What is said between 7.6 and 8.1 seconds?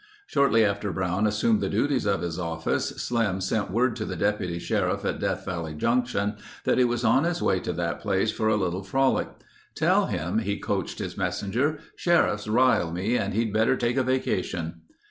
that